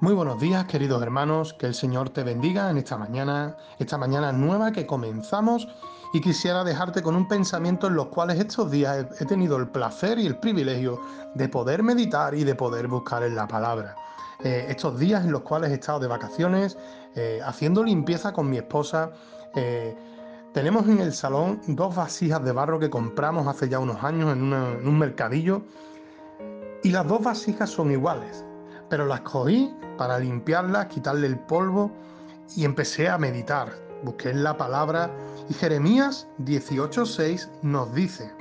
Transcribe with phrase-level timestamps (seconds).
[0.00, 4.30] Muy buenos días, queridos hermanos, que el Señor te bendiga en esta mañana, esta mañana
[4.30, 5.66] nueva que comenzamos
[6.12, 10.20] y quisiera dejarte con un pensamiento en los cuales estos días he tenido el placer
[10.20, 11.00] y el privilegio
[11.34, 13.96] de poder meditar y de poder buscar en la palabra.
[14.44, 16.78] Eh, estos días en los cuales he estado de vacaciones,
[17.16, 19.10] eh, haciendo limpieza con mi esposa,
[19.56, 19.96] eh,
[20.54, 24.52] tenemos en el salón dos vasijas de barro que compramos hace ya unos años en
[24.52, 25.62] un mercadillo
[26.84, 28.44] y las dos vasijas son iguales
[28.88, 31.90] pero las cogí para limpiarlas, quitarle el polvo
[32.56, 33.72] y empecé a meditar.
[34.02, 35.10] Busqué en la palabra
[35.48, 38.32] y Jeremías 18:6 nos dice,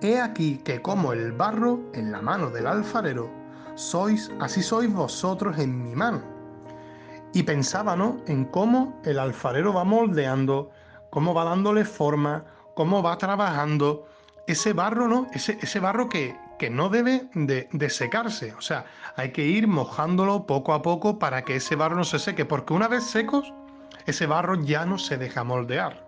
[0.00, 3.30] He aquí que como el barro en la mano del alfarero,
[3.76, 6.22] sois, así sois vosotros en mi mano.
[7.32, 7.94] Y pensaba.
[8.26, 10.70] En cómo el alfarero va moldeando,
[11.10, 12.44] cómo va dándole forma,
[12.74, 14.06] cómo va trabajando
[14.46, 15.26] ese barro, ¿no?
[15.32, 18.54] Ese, ese barro que, que no debe de, secarse.
[18.54, 22.18] O sea, hay que ir mojándolo poco a poco para que ese barro no se
[22.18, 23.52] seque, porque una vez secos,
[24.06, 26.04] ese barro ya no se deja moldear.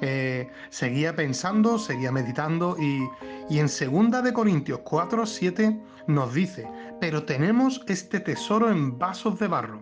[0.00, 3.08] Eh, seguía pensando, seguía meditando y,
[3.48, 6.68] y en 2 de Corintios 4, 7 nos dice,
[7.00, 9.80] pero tenemos este tesoro en vasos de barro,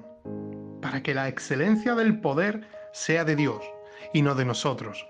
[0.81, 3.63] para que la excelencia del poder sea de Dios
[4.13, 5.07] y no de nosotros.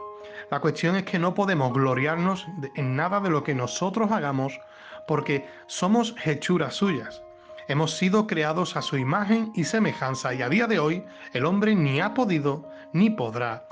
[0.52, 4.60] La cuestión es que no podemos gloriarnos en nada de lo que nosotros hagamos
[5.08, 7.22] porque somos hechuras suyas.
[7.68, 11.74] Hemos sido creados a su imagen y semejanza y a día de hoy el hombre
[11.74, 13.66] ni ha podido ni podrá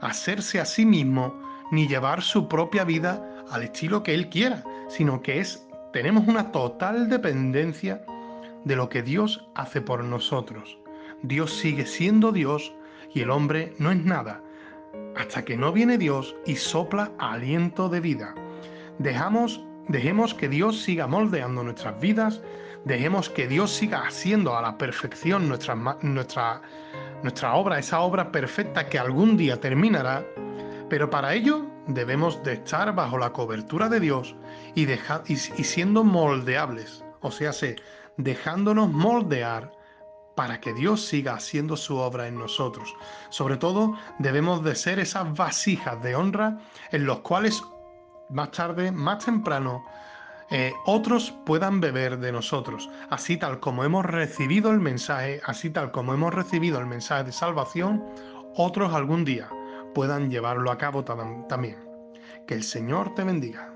[0.00, 1.38] hacerse a sí mismo
[1.70, 6.50] ni llevar su propia vida al estilo que él quiera, sino que es tenemos una
[6.50, 8.06] total dependencia
[8.64, 10.78] de lo que Dios hace por nosotros.
[11.22, 12.72] Dios sigue siendo Dios
[13.12, 14.40] y el hombre no es nada,
[15.16, 18.34] hasta que no viene Dios y sopla aliento de vida.
[18.98, 22.40] Dejamos Dejemos que Dios siga moldeando nuestras vidas,
[22.84, 26.62] dejemos que Dios siga haciendo a la perfección nuestra, nuestra,
[27.22, 30.24] nuestra obra, esa obra perfecta que algún día terminará,
[30.88, 34.36] pero para ello debemos de estar bajo la cobertura de Dios
[34.76, 37.50] y, y, siendo moldeables, o sea,
[38.18, 39.72] dejándonos moldear
[40.34, 42.94] para que Dios siga haciendo su obra en nosotros.
[43.30, 46.58] Sobre todo debemos de ser esas vasijas de honra
[46.90, 47.62] en los cuales
[48.30, 49.84] más tarde, más temprano,
[50.50, 52.90] eh, otros puedan beber de nosotros.
[53.10, 57.32] Así tal como hemos recibido el mensaje, así tal como hemos recibido el mensaje de
[57.32, 58.04] salvación,
[58.54, 59.48] otros algún día
[59.94, 61.76] puedan llevarlo a cabo también.
[62.46, 63.72] Que el Señor te bendiga.